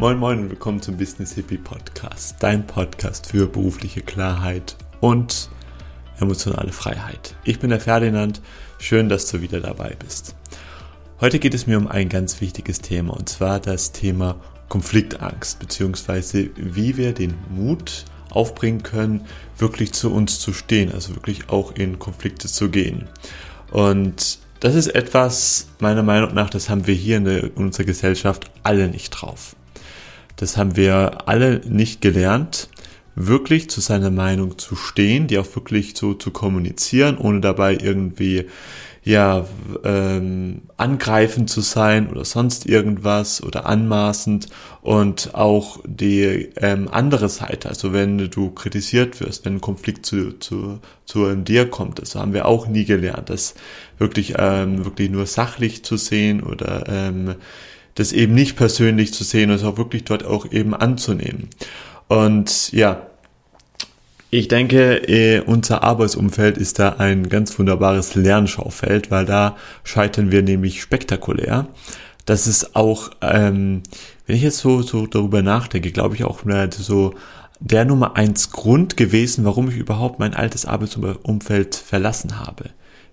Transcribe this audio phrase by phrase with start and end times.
[0.00, 5.50] Moin Moin und willkommen zum Business Hippie Podcast, dein Podcast für berufliche Klarheit und
[6.20, 7.34] emotionale Freiheit.
[7.42, 8.40] Ich bin der Ferdinand,
[8.78, 10.36] schön, dass du wieder dabei bist.
[11.20, 14.36] Heute geht es mir um ein ganz wichtiges Thema und zwar das Thema
[14.68, 19.26] Konfliktangst, beziehungsweise wie wir den Mut aufbringen können,
[19.58, 23.08] wirklich zu uns zu stehen, also wirklich auch in Konflikte zu gehen.
[23.72, 27.86] Und das ist etwas, meiner Meinung nach, das haben wir hier in, der, in unserer
[27.86, 29.56] Gesellschaft alle nicht drauf.
[30.38, 32.68] Das haben wir alle nicht gelernt,
[33.16, 38.46] wirklich zu seiner Meinung zu stehen, die auch wirklich so zu kommunizieren, ohne dabei irgendwie
[39.02, 39.46] ja
[39.84, 44.48] ähm, angreifend zu sein oder sonst irgendwas oder anmaßend
[44.82, 50.38] und auch die ähm, andere Seite, also wenn du kritisiert wirst, wenn ein Konflikt zu,
[50.38, 53.54] zu, zu dir kommt, das haben wir auch nie gelernt, das
[53.98, 57.34] wirklich ähm, wirklich nur sachlich zu sehen oder ähm,
[57.98, 61.48] das eben nicht persönlich zu sehen und es auch wirklich dort auch eben anzunehmen.
[62.06, 63.06] Und ja,
[64.30, 70.42] ich denke, äh, unser Arbeitsumfeld ist da ein ganz wunderbares Lernschaufeld, weil da scheitern wir
[70.42, 71.66] nämlich spektakulär.
[72.24, 73.82] Das ist auch, ähm,
[74.26, 76.40] wenn ich jetzt so, so darüber nachdenke, glaube ich auch
[76.70, 77.14] so
[77.58, 82.70] der Nummer eins Grund gewesen, warum ich überhaupt mein altes Arbeitsumfeld verlassen habe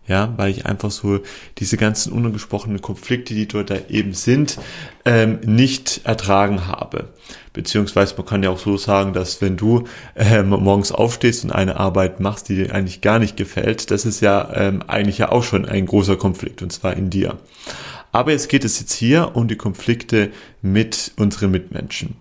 [0.08, 1.20] ja, weil ich einfach so
[1.58, 4.58] diese ganzen unangesprochenen Konflikte, die dort da eben sind,
[5.04, 7.10] ähm, nicht ertragen habe.
[7.54, 11.78] Beziehungsweise man kann ja auch so sagen, dass wenn du ähm, morgens aufstehst und eine
[11.80, 15.44] Arbeit machst, die dir eigentlich gar nicht gefällt, das ist ja ähm, eigentlich ja auch
[15.44, 17.38] schon ein großer Konflikt und zwar in dir.
[18.12, 22.16] Aber jetzt geht es jetzt hier um die Konflikte mit unseren Mitmenschen.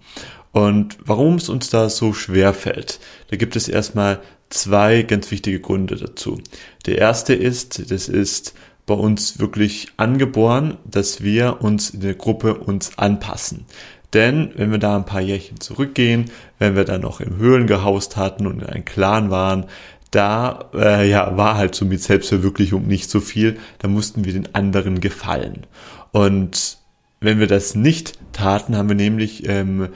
[0.55, 5.61] Und warum es uns da so schwer fällt, da gibt es erstmal zwei ganz wichtige
[5.61, 6.41] Gründe dazu.
[6.87, 8.55] Der erste ist, das ist
[8.87, 13.65] bei uns wirklich angeboren, dass wir uns in der Gruppe uns anpassen.
[14.13, 18.17] Denn wenn wir da ein paar Jährchen zurückgehen, wenn wir da noch im Höhlen gehaust
[18.17, 19.67] hatten und in einem Clan waren,
[20.13, 24.55] da äh, ja, war halt so mit Selbstverwirklichung nicht so viel, da mussten wir den
[24.55, 25.67] anderen gefallen.
[26.13, 26.79] Und
[27.21, 29.89] wenn wir das nicht taten, haben wir nämlich ähm,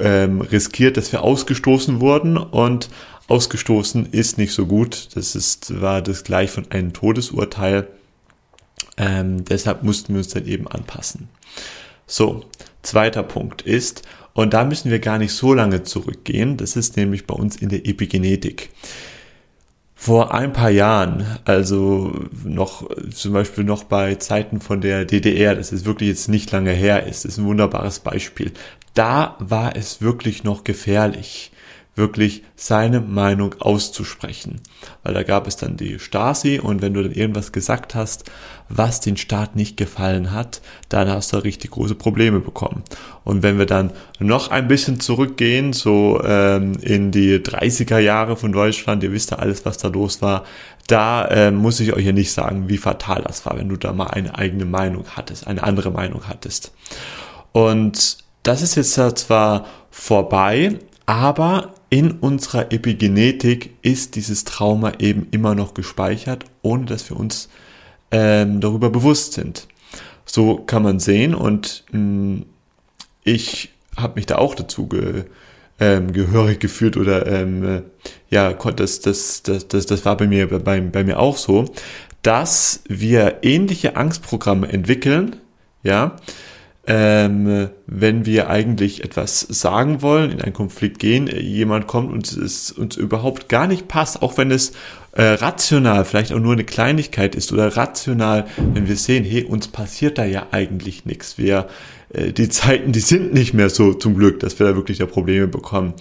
[0.00, 2.88] ähm, riskiert, dass wir ausgestoßen wurden und
[3.32, 5.08] ausgestoßen ist nicht so gut.
[5.14, 7.88] Das ist, war das gleich von einem Todesurteil.
[8.98, 11.30] Ähm, deshalb mussten wir uns dann eben anpassen.
[12.06, 12.44] So,
[12.82, 14.02] zweiter Punkt ist,
[14.34, 17.70] und da müssen wir gar nicht so lange zurückgehen, das ist nämlich bei uns in
[17.70, 18.68] der Epigenetik.
[19.94, 22.12] Vor ein paar Jahren, also
[22.44, 26.72] noch zum Beispiel noch bei Zeiten von der DDR, das ist wirklich jetzt nicht lange
[26.72, 28.52] her ist, ist ein wunderbares Beispiel.
[28.92, 31.51] Da war es wirklich noch gefährlich
[31.94, 34.60] wirklich seine Meinung auszusprechen.
[35.02, 38.30] Weil da gab es dann die Stasi und wenn du dann irgendwas gesagt hast,
[38.68, 42.82] was den Staat nicht gefallen hat, dann hast du richtig große Probleme bekommen.
[43.24, 48.52] Und wenn wir dann noch ein bisschen zurückgehen, so ähm, in die 30er Jahre von
[48.52, 50.44] Deutschland, ihr wisst ja alles, was da los war,
[50.86, 53.92] da äh, muss ich euch ja nicht sagen, wie fatal das war, wenn du da
[53.92, 56.72] mal eine eigene Meinung hattest, eine andere Meinung hattest.
[57.52, 65.54] Und das ist jetzt zwar vorbei, aber in unserer Epigenetik ist dieses Trauma eben immer
[65.54, 67.50] noch gespeichert, ohne dass wir uns
[68.10, 69.68] ähm, darüber bewusst sind.
[70.24, 72.46] So kann man sehen und mh, mm,
[73.24, 75.24] ich habe mich da auch dazu ge,
[75.80, 77.82] ähm, gehörig gefühlt oder ähm, äh,
[78.30, 81.66] ja, das, das, das, das, das war bei mir, bei, bei mir auch so,
[82.22, 85.36] dass wir ähnliche Angstprogramme entwickeln,
[85.82, 86.16] ja,
[86.84, 92.72] ähm, wenn wir eigentlich etwas sagen wollen, in einen Konflikt gehen, jemand kommt und es
[92.72, 94.72] uns überhaupt gar nicht passt, auch wenn es
[95.12, 99.68] äh, rational vielleicht auch nur eine Kleinigkeit ist oder rational, wenn wir sehen, hey, uns
[99.68, 101.38] passiert da ja eigentlich nichts.
[101.38, 101.68] Wir,
[102.12, 105.06] äh, die Zeiten, die sind nicht mehr so zum Glück, dass wir da wirklich da
[105.06, 105.94] Probleme bekommen.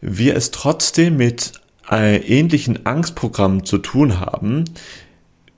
[0.00, 1.52] Wir es trotzdem mit
[1.90, 4.64] äh, ähnlichen Angstprogrammen zu tun haben,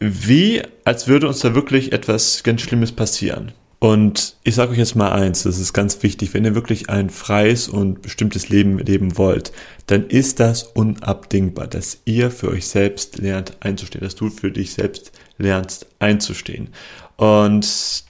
[0.01, 3.53] wie als würde uns da wirklich etwas ganz Schlimmes passieren.
[3.83, 7.11] Und ich sage euch jetzt mal eins, das ist ganz wichtig, wenn ihr wirklich ein
[7.11, 9.51] freies und bestimmtes Leben leben wollt,
[9.89, 14.75] dann ist das unabdingbar, dass ihr für euch selbst lernt einzustehen, dass du für dich
[14.75, 16.69] selbst lernst einzustehen.
[17.17, 18.05] Und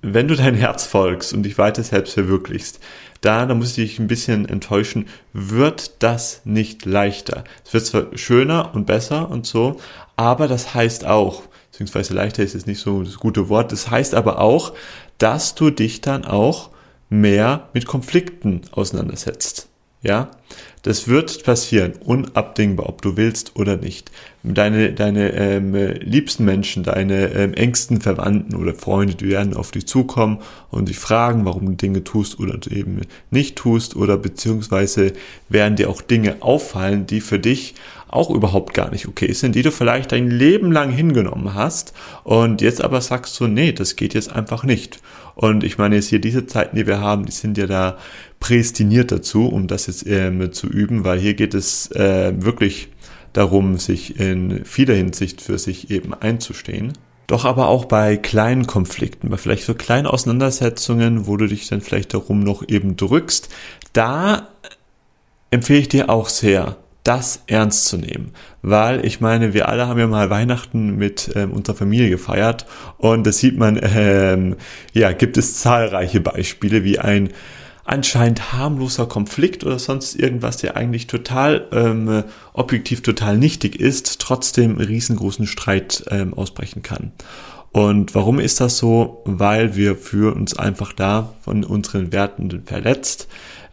[0.00, 2.80] wenn du dein Herz folgst und dich weiter selbst verwirklichst,
[3.20, 7.44] da, da muss ich dich ein bisschen enttäuschen, wird das nicht leichter.
[7.66, 9.78] Es wird zwar schöner und besser und so,
[10.16, 11.42] aber das heißt auch,
[11.76, 13.70] beziehungsweise leichter ist jetzt nicht so das gute Wort.
[13.70, 14.72] Das heißt aber auch,
[15.18, 16.70] dass du dich dann auch
[17.10, 19.68] mehr mit Konflikten auseinandersetzt.
[20.02, 20.30] ja.
[20.82, 24.12] Das wird passieren, unabdingbar, ob du willst oder nicht.
[24.44, 29.88] Deine, deine ähm, liebsten Menschen, deine ähm, engsten Verwandten oder Freunde, die werden auf dich
[29.88, 30.38] zukommen
[30.70, 33.00] und dich fragen, warum du Dinge tust oder eben
[33.32, 35.12] nicht tust oder beziehungsweise
[35.48, 37.74] werden dir auch Dinge auffallen, die für dich
[38.08, 41.92] auch überhaupt gar nicht okay sind, die du vielleicht dein Leben lang hingenommen hast
[42.24, 45.00] und jetzt aber sagst du, nee, das geht jetzt einfach nicht.
[45.34, 47.98] Und ich meine jetzt hier diese Zeiten, die wir haben, die sind ja da
[48.40, 52.88] prädestiniert dazu, um das jetzt ähm, zu üben, weil hier geht es äh, wirklich
[53.32, 56.92] darum, sich in vieler Hinsicht für sich eben einzustehen.
[57.26, 61.80] Doch aber auch bei kleinen Konflikten, bei vielleicht so kleinen Auseinandersetzungen, wo du dich dann
[61.80, 63.48] vielleicht darum noch eben drückst,
[63.92, 64.48] da
[65.50, 66.76] empfehle ich dir auch sehr,
[67.06, 68.32] das ernst zu nehmen.
[68.62, 72.66] Weil ich meine, wir alle haben ja mal Weihnachten mit ähm, unserer Familie gefeiert
[72.98, 74.56] und das sieht man, ähm,
[74.92, 77.30] ja, gibt es zahlreiche Beispiele, wie ein
[77.84, 84.76] anscheinend harmloser Konflikt oder sonst irgendwas, der eigentlich total ähm, objektiv total nichtig ist, trotzdem
[84.76, 87.12] riesengroßen Streit ähm, ausbrechen kann.
[87.70, 89.22] Und warum ist das so?
[89.26, 93.28] Weil wir für uns einfach da von unseren Werten verletzt.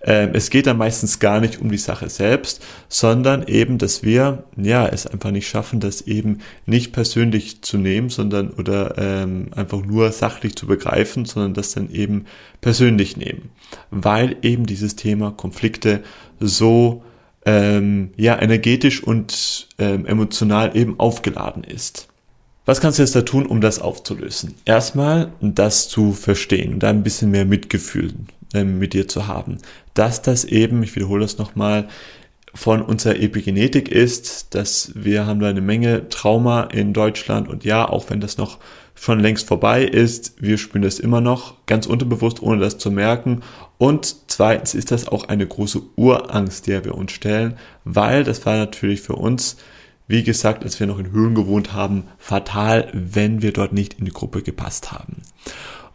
[0.05, 4.43] Ähm, es geht dann meistens gar nicht um die Sache selbst, sondern eben, dass wir
[4.57, 9.81] ja es einfach nicht schaffen, das eben nicht persönlich zu nehmen, sondern oder ähm, einfach
[9.81, 12.25] nur sachlich zu begreifen, sondern das dann eben
[12.59, 13.49] persönlich nehmen,
[13.91, 16.03] weil eben dieses Thema Konflikte
[16.39, 17.03] so
[17.45, 22.09] ähm, ja energetisch und ähm, emotional eben aufgeladen ist.
[22.65, 24.55] Was kannst du jetzt da tun, um das aufzulösen?
[24.63, 28.13] Erstmal das zu verstehen, da ein bisschen mehr Mitgefühl
[28.53, 29.57] ähm, mit dir zu haben.
[29.93, 31.87] Dass das eben, ich wiederhole das nochmal,
[32.55, 37.89] von unserer Epigenetik ist, dass wir haben da eine Menge Trauma in Deutschland und ja,
[37.89, 38.59] auch wenn das noch
[38.93, 43.41] schon längst vorbei ist, wir spüren das immer noch ganz unterbewusst, ohne das zu merken.
[43.79, 47.55] Und zweitens ist das auch eine große Urangst, der wir uns stellen,
[47.85, 49.57] weil das war natürlich für uns
[50.07, 54.05] wie gesagt, als wir noch in Höhlen gewohnt haben, fatal, wenn wir dort nicht in
[54.05, 55.21] die Gruppe gepasst haben.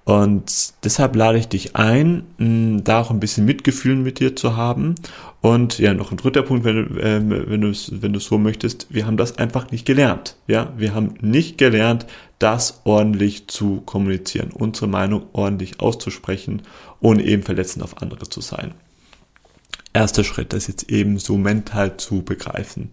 [0.09, 2.25] Und deshalb lade ich dich ein,
[2.83, 4.95] da auch ein bisschen Mitgefühl mit dir zu haben.
[5.43, 8.87] Und ja, noch ein dritter Punkt, wenn, du, äh, wenn du wenn du so möchtest,
[8.89, 10.37] wir haben das einfach nicht gelernt.
[10.47, 12.07] Ja, wir haben nicht gelernt,
[12.39, 16.63] das ordentlich zu kommunizieren, unsere Meinung ordentlich auszusprechen,
[17.01, 18.73] ohne eben verletzend auf andere zu sein.
[19.93, 22.93] Erster Schritt, das jetzt eben so mental zu begreifen.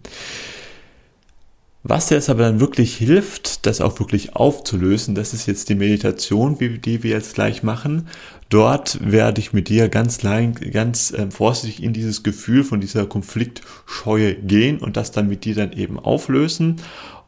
[1.88, 5.76] Was dir jetzt aber dann wirklich hilft, das auch wirklich aufzulösen, das ist jetzt die
[5.76, 8.08] Meditation, die wir jetzt gleich machen.
[8.48, 13.06] Dort werde ich mit dir ganz, lang, ganz äh, vorsichtig in dieses Gefühl von dieser
[13.06, 16.80] Konfliktscheue gehen und das dann mit dir dann eben auflösen.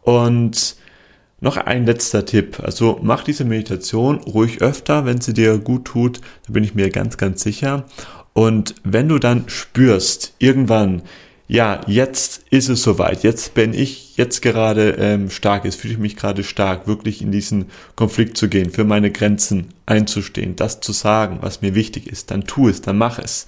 [0.03, 0.75] Und
[1.41, 2.59] noch ein letzter Tipp.
[2.61, 6.21] Also mach diese Meditation ruhig öfter, wenn sie dir gut tut.
[6.49, 7.85] Da bin ich mir ganz, ganz sicher.
[8.33, 11.03] Und wenn du dann spürst, irgendwann,
[11.51, 15.99] ja, jetzt ist es soweit, jetzt bin ich jetzt gerade ähm, stark, jetzt fühle ich
[15.99, 20.93] mich gerade stark, wirklich in diesen Konflikt zu gehen, für meine Grenzen einzustehen, das zu
[20.93, 23.47] sagen, was mir wichtig ist, dann tu es, dann mach es.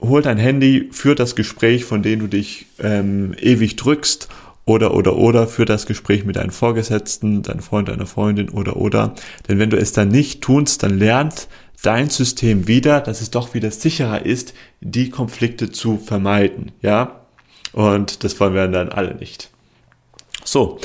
[0.00, 4.28] Hol dein Handy für das Gespräch, von dem du dich ähm, ewig drückst
[4.66, 9.14] oder oder oder für das Gespräch mit deinen Vorgesetzten, deinem Freund, deiner Freundin oder oder.
[9.48, 11.46] Denn wenn du es dann nicht tust, dann lernt
[11.86, 17.20] dein System wieder, dass es doch wieder sicherer ist, die Konflikte zu vermeiden, ja?
[17.72, 19.50] Und das wollen wir dann alle nicht.
[20.44, 20.78] So.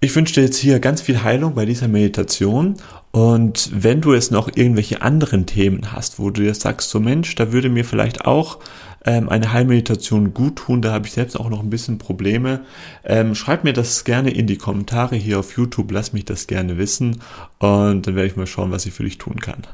[0.00, 2.76] Ich wünsche dir jetzt hier ganz viel Heilung bei dieser Meditation
[3.12, 7.34] und wenn du jetzt noch irgendwelche anderen Themen hast, wo du dir sagst, so Mensch,
[7.36, 8.58] da würde mir vielleicht auch
[9.04, 10.82] ähm, eine Heilmeditation gut tun.
[10.82, 12.64] Da habe ich selbst auch noch ein bisschen Probleme.
[13.04, 15.90] Ähm, schreib mir das gerne in die Kommentare hier auf YouTube.
[15.90, 17.20] Lass mich das gerne wissen.
[17.58, 19.66] Und dann werde ich mal schauen, was ich für dich tun kann.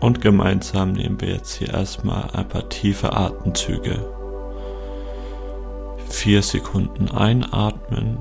[0.00, 4.04] Und gemeinsam nehmen wir jetzt hier erstmal ein paar tiefe Atemzüge.
[6.08, 8.18] Vier Sekunden einatmen.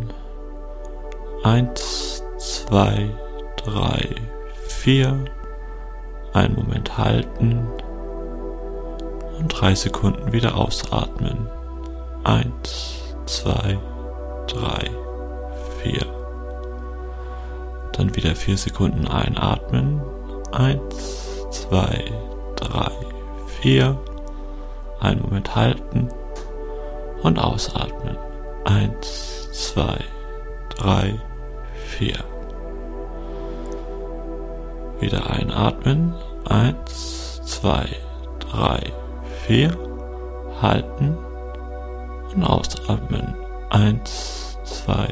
[1.43, 3.09] Eins, zwei,
[3.57, 4.07] drei,
[4.81, 5.25] 4,
[6.33, 7.67] einen Moment halten
[9.37, 11.47] und drei Sekunden wieder ausatmen.
[12.23, 13.77] 1, 2,
[14.47, 14.89] 3,
[15.83, 16.01] 4.
[17.91, 20.01] Dann wieder 4 Sekunden einatmen.
[20.51, 22.03] 1, 2,
[22.55, 22.91] 3,
[23.61, 23.99] 4.
[24.99, 26.09] Einen Moment halten
[27.21, 28.17] und ausatmen.
[28.65, 29.99] 1, 2,
[30.75, 31.21] 3,
[31.99, 32.40] 4.
[35.01, 36.13] Wieder einatmen.
[36.47, 37.85] Eins, zwei,
[38.39, 38.79] drei,
[39.45, 39.77] vier.
[40.61, 41.17] Halten
[42.33, 43.35] und ausatmen.
[43.69, 45.07] Eins, zwei,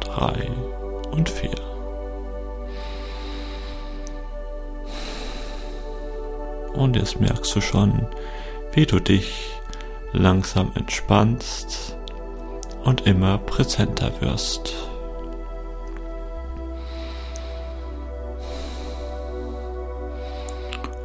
[0.00, 0.50] drei
[1.10, 1.50] und 4.
[6.74, 8.06] Und jetzt merkst du schon,
[8.72, 9.50] wie du dich
[10.12, 11.96] langsam entspannst
[12.84, 14.89] und immer präsenter wirst.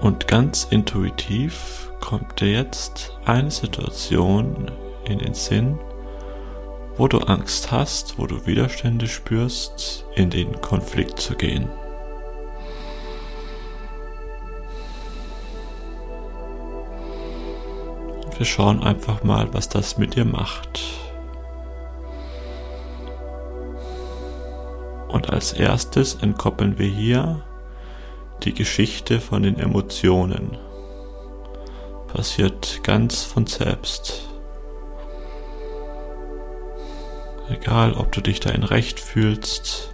[0.06, 4.70] Und ganz intuitiv kommt dir jetzt eine Situation
[5.06, 5.80] in den Sinn,
[6.96, 11.68] wo du Angst hast, wo du Widerstände spürst, in den Konflikt zu gehen.
[18.38, 20.82] Wir schauen einfach mal, was das mit dir macht.
[25.08, 27.44] Und als erstes entkoppeln wir hier
[28.44, 30.58] die Geschichte von den Emotionen.
[32.08, 34.28] Passiert ganz von selbst.
[37.50, 39.94] Egal, ob du dich da in Recht fühlst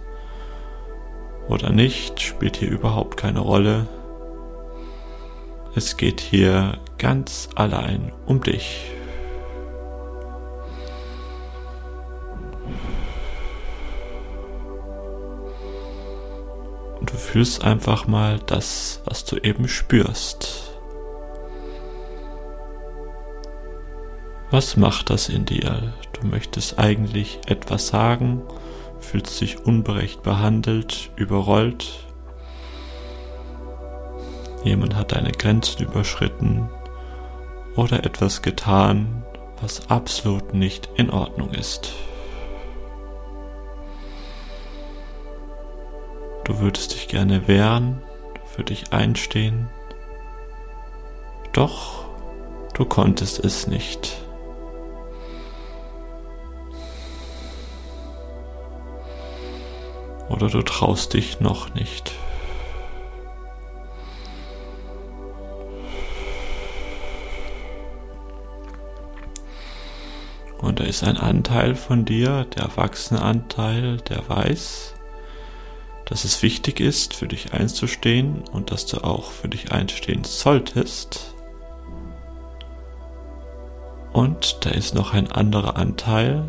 [1.48, 3.86] oder nicht, spielt hier überhaupt keine Rolle.
[5.74, 8.92] Es geht hier ganz allein um dich.
[17.32, 20.70] Fühlst einfach mal das, was du eben spürst.
[24.50, 25.94] Was macht das in dir?
[26.12, 28.42] Du möchtest eigentlich etwas sagen,
[29.00, 32.04] fühlst dich unberecht behandelt, überrollt.
[34.62, 36.68] Jemand hat deine Grenzen überschritten
[37.76, 39.24] oder etwas getan,
[39.62, 41.94] was absolut nicht in Ordnung ist.
[46.44, 48.02] Du würdest dich gerne wehren,
[48.46, 49.68] für dich einstehen,
[51.52, 52.06] doch
[52.74, 54.18] du konntest es nicht.
[60.28, 62.12] Oder du traust dich noch nicht.
[70.58, 74.94] Und da ist ein Anteil von dir, der erwachsene Anteil, der weiß,
[76.12, 81.34] dass es wichtig ist, für dich einzustehen und dass du auch für dich einstehen solltest.
[84.12, 86.44] Und da ist noch ein anderer Anteil,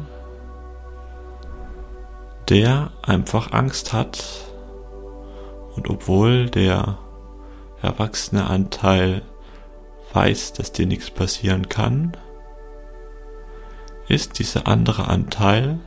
[2.49, 4.25] der einfach Angst hat
[5.77, 6.97] und obwohl der
[7.81, 9.21] erwachsene Anteil
[10.11, 12.17] weiß, dass dir nichts passieren kann,
[14.09, 15.79] ist dieser andere Anteil,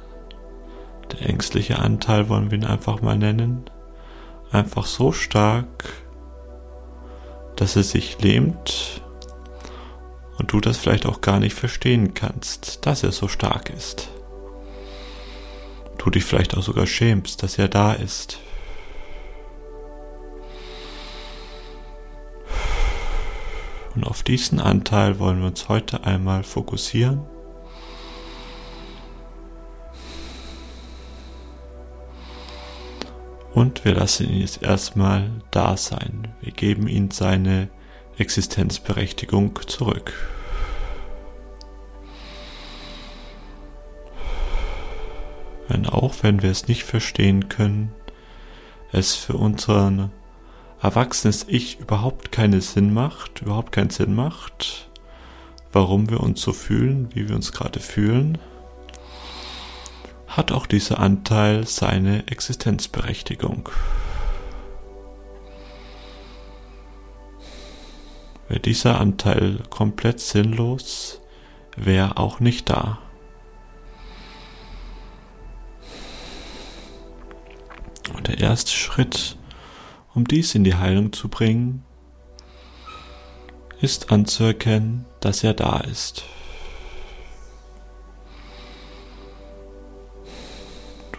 [1.12, 3.70] der ängstliche Anteil wollen wir ihn einfach mal nennen,
[4.50, 5.84] einfach so stark,
[7.56, 9.02] dass er sich lähmt
[10.38, 14.10] und du das vielleicht auch gar nicht verstehen kannst, dass er so stark ist
[16.06, 18.38] du dich vielleicht auch sogar schämst, dass er da ist.
[23.96, 27.22] Und auf diesen Anteil wollen wir uns heute einmal fokussieren.
[33.56, 36.28] Und wir lassen ihn jetzt erstmal da sein.
[36.42, 37.70] Wir geben ihm seine
[38.18, 40.12] Existenzberechtigung zurück.
[45.68, 47.92] wenn auch wenn wir es nicht verstehen können,
[48.92, 50.10] es für unseren
[50.82, 54.90] erwachsenes Ich überhaupt keinen Sinn macht, überhaupt keinen Sinn macht,
[55.72, 58.36] warum wir uns so fühlen, wie wir uns gerade fühlen,
[60.36, 63.70] hat auch dieser Anteil seine Existenzberechtigung.
[68.48, 71.22] Wäre dieser Anteil komplett sinnlos,
[71.74, 72.98] wäre auch nicht da.
[78.14, 79.38] Und der erste Schritt,
[80.14, 81.82] um dies in die Heilung zu bringen,
[83.80, 86.24] ist anzuerkennen, dass er da ist.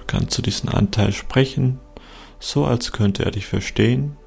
[0.08, 1.80] Kannst zu diesem Anteil sprechen,
[2.40, 4.18] so als könnte er dich verstehen.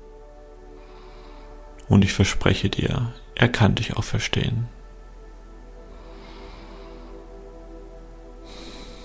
[1.89, 4.69] Und ich verspreche dir, er kann dich auch verstehen.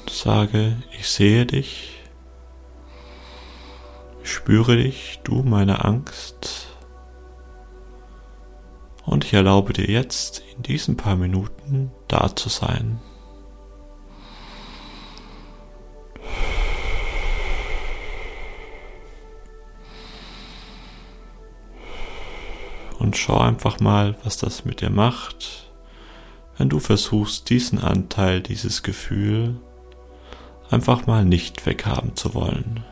[0.07, 1.95] Sage, ich sehe dich
[4.25, 6.67] Spüre dich, du meine Angst.
[9.05, 12.99] Und ich erlaube dir jetzt in diesen paar Minuten da zu sein.
[22.99, 25.71] Und schau einfach mal, was das mit dir macht,
[26.57, 29.59] wenn du versuchst, diesen Anteil, dieses Gefühl
[30.69, 32.83] einfach mal nicht weghaben zu wollen.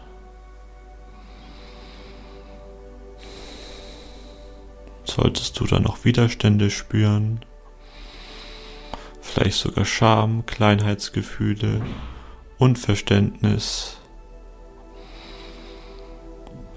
[5.05, 7.45] Solltest du da noch Widerstände spüren,
[9.21, 11.81] vielleicht sogar Scham, Kleinheitsgefühle,
[12.57, 13.97] Unverständnis.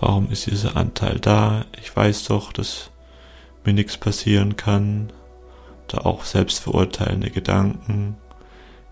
[0.01, 1.65] Warum ist dieser Anteil da?
[1.81, 2.91] Ich weiß doch, dass
[3.67, 5.13] mir nichts passieren kann.
[5.89, 8.17] Da auch selbstverurteilende Gedanken.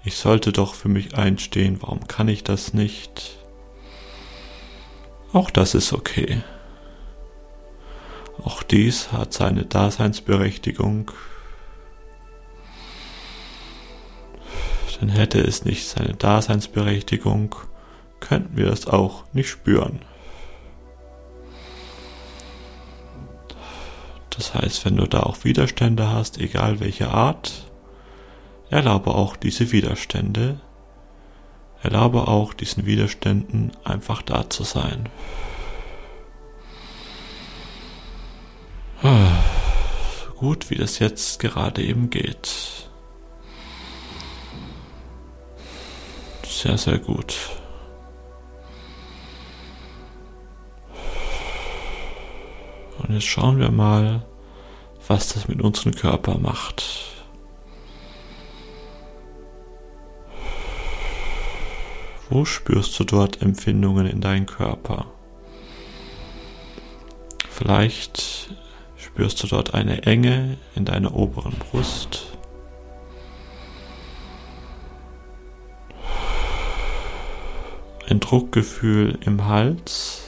[0.05, 1.79] Ich sollte doch für mich einstehen.
[1.81, 3.39] Warum kann ich das nicht?
[5.33, 6.43] Auch das ist okay.
[8.43, 11.11] Auch dies hat seine Daseinsberechtigung.
[15.01, 17.57] Denn hätte es nicht seine Daseinsberechtigung,
[18.21, 20.01] könnten wir das auch nicht spüren.
[24.37, 27.71] Das heißt, wenn du da auch Widerstände hast, egal welche Art,
[28.71, 30.61] erlaube auch diese Widerstände,
[31.83, 35.09] erlaube auch diesen Widerständen einfach da zu sein.
[39.03, 42.89] So gut wie das jetzt gerade eben geht.
[46.47, 47.35] Sehr, sehr gut.
[53.07, 54.25] Und jetzt schauen wir mal,
[55.07, 56.85] was das mit unserem Körper macht.
[62.31, 65.07] Wo spürst du dort Empfindungen in deinem Körper?
[67.51, 68.55] Vielleicht
[68.97, 72.33] spürst du dort eine Enge in deiner oberen Brust.
[78.09, 80.24] Ein Druckgefühl im Hals.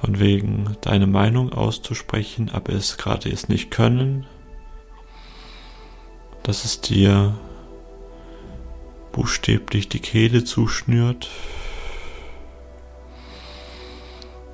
[0.00, 4.26] Von wegen deine Meinung auszusprechen, aber es gerade jetzt nicht können.
[6.42, 7.38] Dass es dir
[9.12, 11.28] buchstäblich die Kehle zuschnürt.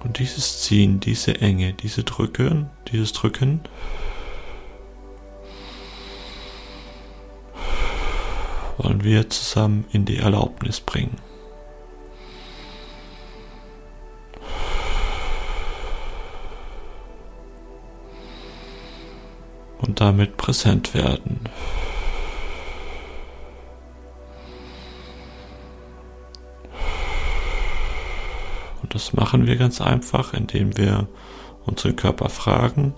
[0.03, 3.61] Und dieses Ziehen, diese Enge, diese Drücken, dieses Drücken
[8.79, 11.17] wollen wir zusammen in die Erlaubnis bringen.
[19.79, 21.41] Und damit präsent werden.
[28.97, 31.07] das machen wir ganz einfach, indem wir
[31.67, 32.95] unseren Körper fragen,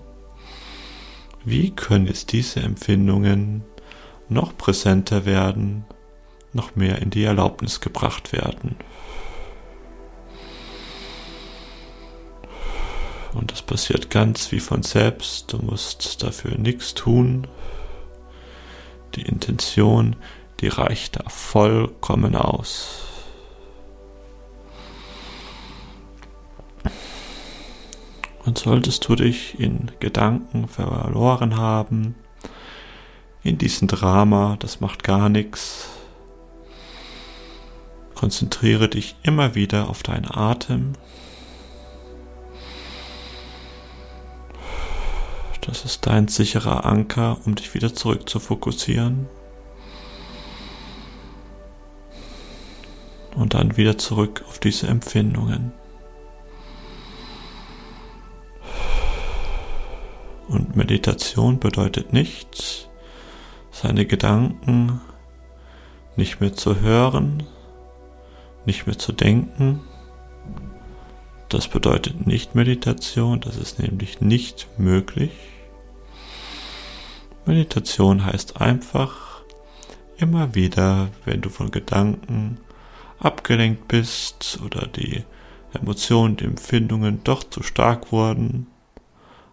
[1.43, 3.63] wie können jetzt diese Empfindungen
[4.29, 5.83] noch präsenter werden,
[6.53, 8.77] noch mehr in die Erlaubnis gebracht werden.
[13.33, 15.53] Und das passiert ganz wie von selbst.
[15.53, 17.47] Du musst dafür nichts tun.
[19.15, 20.15] Die Intention,
[20.59, 23.05] die reicht da vollkommen aus.
[28.45, 32.15] Und solltest du dich in Gedanken verloren haben,
[33.43, 35.89] in diesem Drama, das macht gar nichts,
[38.15, 40.93] konzentriere dich immer wieder auf deinen Atem.
[45.61, 49.27] Das ist dein sicherer Anker, um dich wieder zurück zu fokussieren.
[53.35, 55.71] Und dann wieder zurück auf diese Empfindungen.
[60.47, 62.89] Und Meditation bedeutet nicht,
[63.71, 64.99] seine Gedanken
[66.15, 67.43] nicht mehr zu hören,
[68.65, 69.81] nicht mehr zu denken.
[71.49, 75.31] Das bedeutet nicht Meditation, das ist nämlich nicht möglich.
[77.45, 79.41] Meditation heißt einfach,
[80.17, 82.59] immer wieder, wenn du von Gedanken
[83.19, 85.23] abgelenkt bist oder die
[85.73, 88.67] Emotionen, die Empfindungen doch zu stark wurden,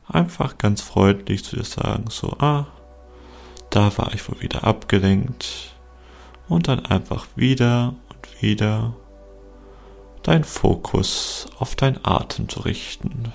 [0.06, 2.66] einfach ganz freundlich zu dir sagen, so, ah,
[3.70, 5.74] da war ich wohl wieder abgelenkt
[6.48, 8.94] und dann einfach wieder und wieder
[10.26, 13.32] dein Fokus auf dein Atem zu richten.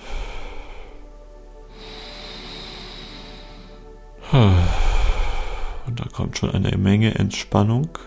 [4.33, 7.97] Und da kommt schon eine Menge Entspannung.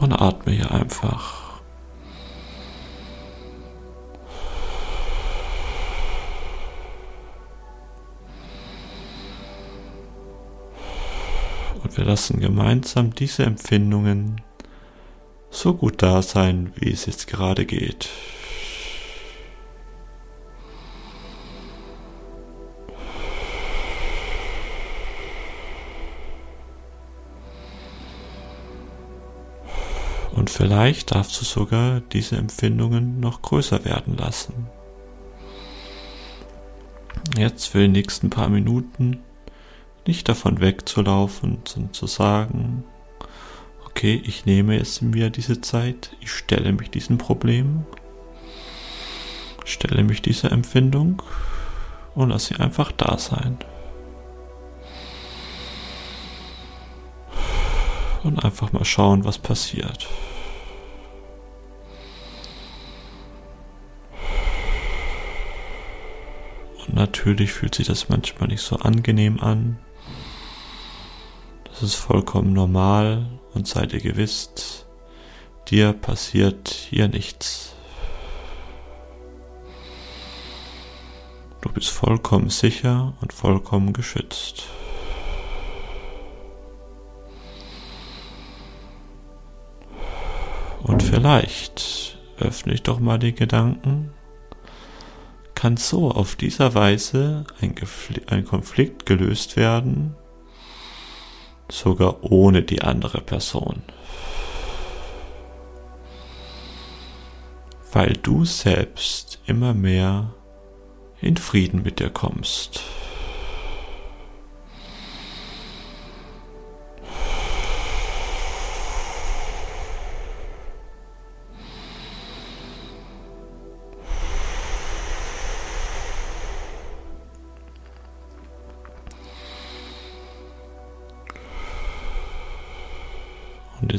[0.00, 1.60] Und atme hier einfach.
[11.84, 14.40] Und wir lassen gemeinsam diese Empfindungen
[15.50, 18.08] so gut da sein, wie es jetzt gerade geht.
[30.32, 34.68] Und vielleicht darfst du sogar diese Empfindungen noch größer werden lassen.
[37.36, 39.18] Jetzt für die nächsten paar Minuten
[40.06, 42.84] nicht davon wegzulaufen, sondern zu sagen,
[44.00, 47.84] okay, ich nehme jetzt mir diese Zeit, ich stelle mich diesem Problem,
[49.66, 51.22] stelle mich dieser Empfindung
[52.14, 53.58] und lasse sie einfach da sein.
[58.22, 60.08] Und einfach mal schauen, was passiert.
[66.86, 69.78] Und natürlich fühlt sich das manchmal nicht so angenehm an.
[71.64, 74.86] Das ist vollkommen normal und sei dir gewiss,
[75.68, 77.74] dir passiert hier nichts.
[81.60, 84.64] Du bist vollkommen sicher und vollkommen geschützt.
[90.82, 94.12] Und vielleicht öffne ich doch mal den Gedanken,
[95.54, 97.74] kann so auf dieser Weise ein,
[98.28, 100.16] ein Konflikt gelöst werden,
[101.72, 103.82] sogar ohne die andere Person.
[107.92, 110.34] Weil du selbst immer mehr
[111.20, 112.82] in Frieden mit dir kommst.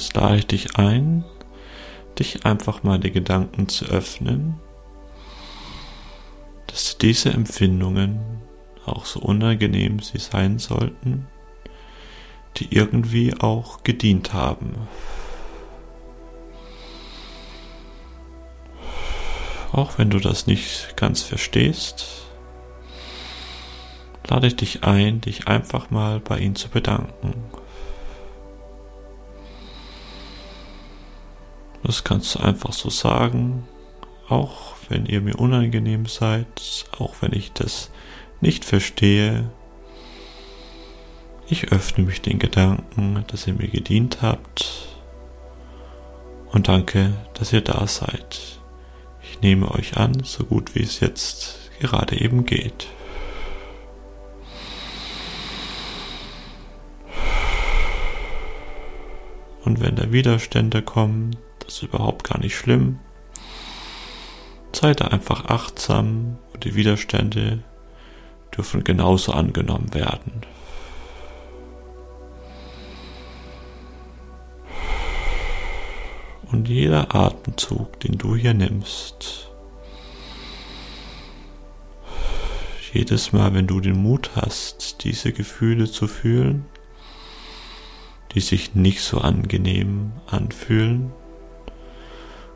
[0.02, 1.24] Jetzt lade ich dich ein,
[2.18, 4.60] dich einfach mal die Gedanken zu öffnen,
[6.66, 8.20] dass diese Empfindungen,
[8.84, 11.28] auch so unangenehm sie sein sollten,
[12.58, 14.74] die irgendwie auch gedient haben.
[19.72, 22.24] Auch wenn du das nicht ganz verstehst,
[24.28, 27.61] lade ich dich ein, dich einfach mal bei ihnen zu bedanken.
[31.92, 33.68] Das kannst du einfach so sagen,
[34.30, 37.92] auch wenn ihr mir unangenehm seid, auch wenn ich das
[38.40, 39.52] nicht verstehe.
[41.50, 44.88] Ich öffne mich den Gedanken, dass ihr mir gedient habt
[46.54, 48.62] und danke, dass ihr da seid.
[49.22, 52.88] Ich nehme euch an, so gut wie es jetzt gerade eben geht.
[59.66, 61.36] Und wenn da Widerstände kommen,
[61.72, 63.00] ist überhaupt gar nicht schlimm.
[64.74, 67.64] Sei da einfach achtsam und die Widerstände
[68.56, 70.42] dürfen genauso angenommen werden.
[76.52, 79.50] Und jeder Atemzug, den du hier nimmst,
[82.94, 86.66] jedes Mal, wenn du den Mut hast, diese Gefühle zu fühlen,
[88.34, 91.14] die sich nicht so angenehm anfühlen,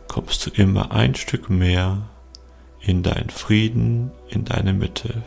[0.07, 2.09] kommst du immer ein Stück mehr
[2.81, 5.23] in deinen Frieden, in deine Mitte.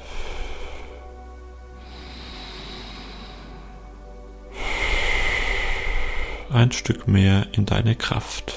[6.50, 8.54] Ein Stück mehr in deine Kraft.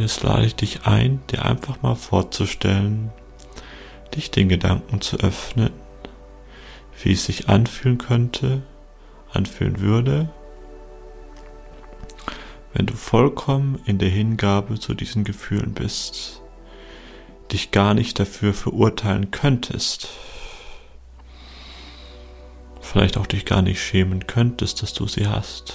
[0.00, 3.12] Und jetzt lade ich dich ein, dir einfach mal vorzustellen,
[4.16, 5.74] dich den Gedanken zu öffnen,
[7.02, 8.62] wie es sich anfühlen könnte,
[9.30, 10.30] anfühlen würde,
[12.72, 16.40] wenn du vollkommen in der Hingabe zu diesen Gefühlen bist,
[17.52, 20.08] dich gar nicht dafür verurteilen könntest,
[22.80, 25.74] vielleicht auch dich gar nicht schämen könntest, dass du sie hast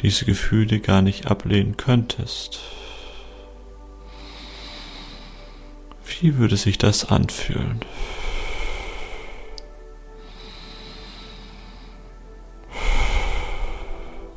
[0.00, 2.60] diese Gefühle gar nicht ablehnen könntest.
[6.20, 7.80] Wie würde sich das anfühlen?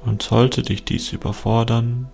[0.04, 2.10] Und sollte dich dies überfordern,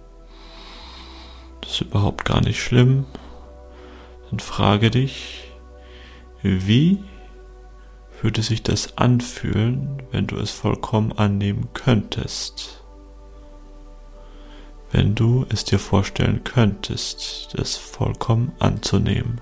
[1.61, 3.05] das ist überhaupt gar nicht schlimm,
[4.29, 5.51] dann frage dich,
[6.41, 6.99] wie
[8.21, 12.83] würde sich das anfühlen, wenn du es vollkommen annehmen könntest?
[14.91, 19.41] Wenn du es dir vorstellen könntest, das vollkommen anzunehmen.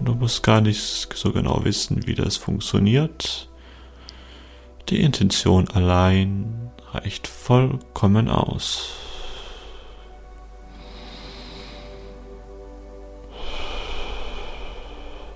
[0.00, 0.80] Du musst gar nicht
[1.14, 3.48] so genau wissen, wie das funktioniert.
[4.90, 8.90] Die Intention allein reicht vollkommen aus.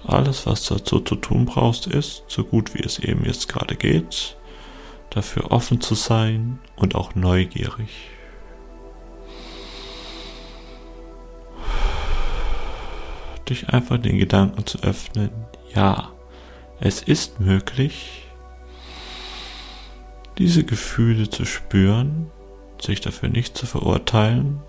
[0.04, 4.37] Alles, was dazu zu tun brauchst, ist, so gut wie es eben jetzt gerade geht,
[5.11, 8.11] dafür offen zu sein und auch neugierig.
[13.49, 15.31] Dich einfach den Gedanken zu öffnen,
[15.75, 16.11] ja,
[16.79, 18.27] es ist möglich,
[20.38, 22.31] diese Gefühle zu spüren,
[22.81, 24.62] sich dafür nicht zu verurteilen,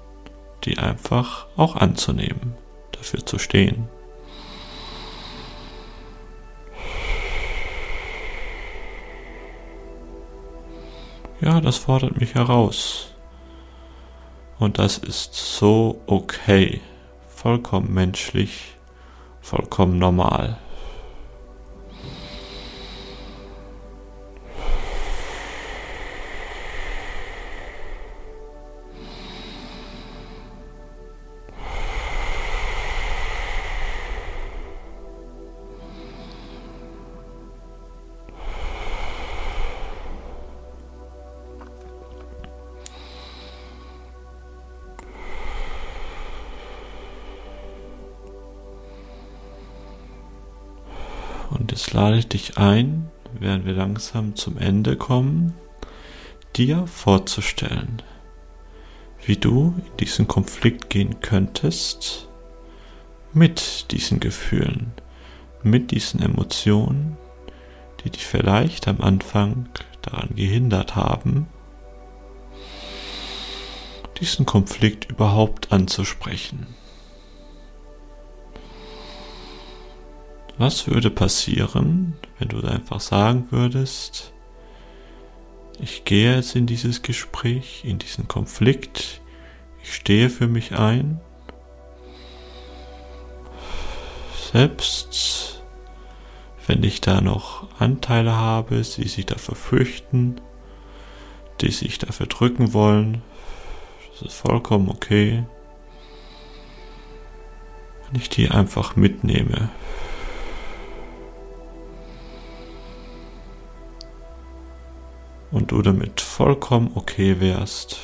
[0.66, 2.56] die einfach auch anzunehmen,
[2.92, 3.88] dafür zu stehen.
[11.42, 13.16] Ja, das fordert mich heraus.
[14.60, 16.82] Und das ist so okay,
[17.28, 18.76] vollkommen menschlich,
[19.42, 20.60] vollkommen normal.
[51.72, 55.54] Jetzt lade ich dich ein, während wir langsam zum Ende kommen,
[56.58, 58.02] dir vorzustellen,
[59.26, 62.28] wie du in diesen Konflikt gehen könntest
[63.32, 64.92] mit diesen Gefühlen,
[65.64, 67.16] mit diesen Emotionen,
[68.04, 69.70] die dich vielleicht am Anfang
[70.02, 71.48] daran gehindert haben,
[74.20, 76.68] diesen Konflikt überhaupt anzusprechen.
[80.62, 84.32] Was würde passieren, wenn du einfach sagen würdest,
[85.80, 89.22] ich gehe jetzt in dieses Gespräch, in diesen Konflikt,
[89.82, 91.20] ich stehe für mich ein,
[94.54, 95.64] selbst
[96.68, 100.40] wenn ich da noch Anteile habe, die sich dafür fürchten,
[101.62, 103.24] die sich dafür drücken wollen,
[104.12, 105.44] das ist vollkommen okay,
[108.06, 109.72] wenn ich die einfach mitnehme.
[115.52, 118.00] Und du damit vollkommen okay wärst,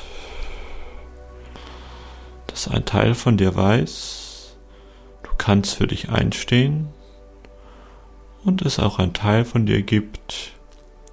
[2.46, 4.56] dass ein Teil von dir weiß,
[5.22, 6.88] du kannst für dich einstehen
[8.44, 10.52] und es auch ein Teil von dir gibt,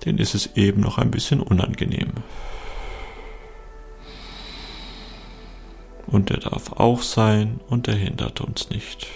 [0.05, 2.11] den ist es eben noch ein bisschen unangenehm.
[6.07, 9.07] Und der darf auch sein und der hindert uns nicht.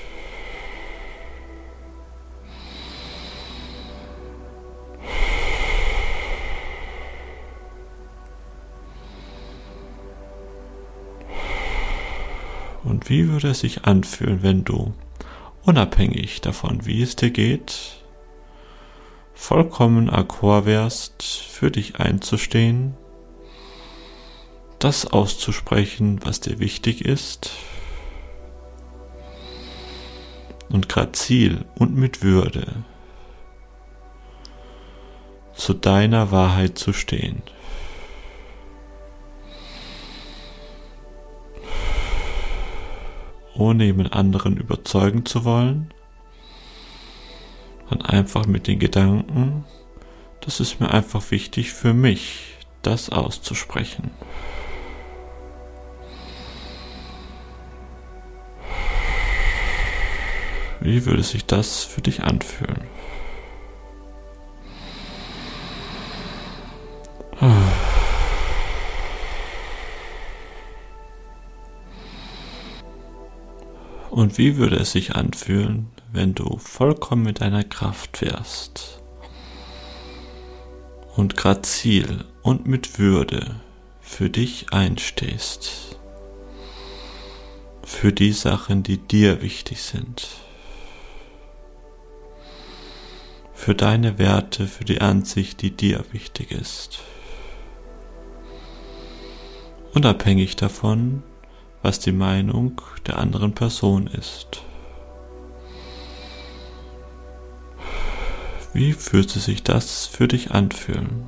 [12.89, 14.93] Und wie würde es sich anfühlen, wenn du,
[15.63, 18.03] unabhängig davon, wie es dir geht,
[19.35, 22.95] vollkommen akkord wärst, für dich einzustehen,
[24.79, 27.51] das auszusprechen, was dir wichtig ist,
[30.69, 32.83] und grazil und mit Würde
[35.53, 37.43] zu deiner Wahrheit zu stehen.
[43.59, 45.93] Ohne jemand anderen überzeugen zu wollen,
[47.89, 49.65] sondern einfach mit den Gedanken,
[50.41, 54.11] das ist mir einfach wichtig für mich, das auszusprechen.
[60.79, 62.83] Wie würde sich das für dich anfühlen?
[74.19, 79.01] Und wie würde es sich anfühlen, wenn du vollkommen mit deiner Kraft wärst?
[81.15, 83.61] Und grazil und mit Würde
[84.01, 85.97] für dich einstehst,
[87.81, 90.27] für die Sachen, die dir wichtig sind,
[93.53, 96.99] für deine Werte, für die Ansicht, die dir wichtig ist.
[99.93, 101.23] Unabhängig davon,
[101.81, 104.63] was die Meinung der anderen Person ist.
[108.73, 111.27] Wie fühlte sich das für dich anfühlen?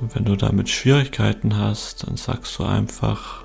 [0.00, 3.44] Und wenn du damit Schwierigkeiten hast, dann sagst du einfach,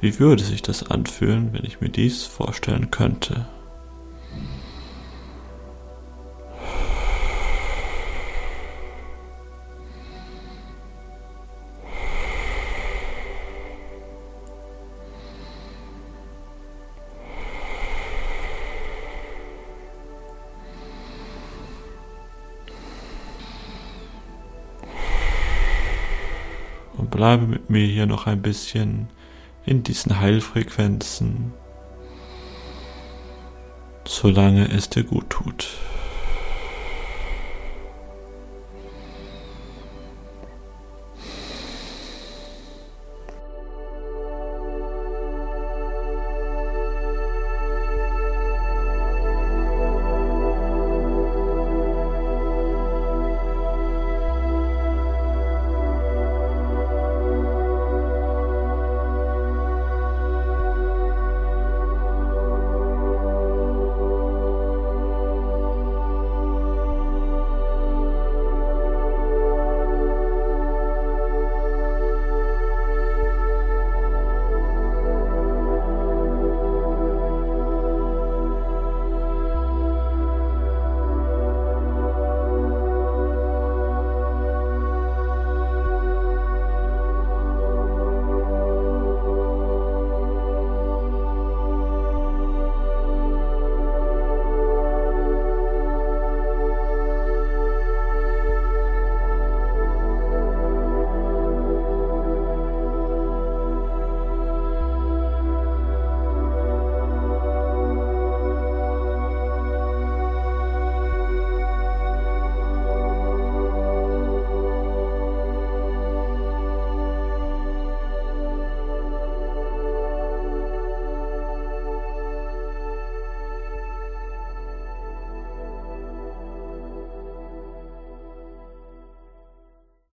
[0.00, 3.46] Wie würde sich das anfühlen, wenn ich mir dies vorstellen könnte?
[27.14, 29.06] Bleibe mit mir hier noch ein bisschen
[29.64, 31.52] in diesen Heilfrequenzen,
[34.04, 35.68] solange es dir gut tut.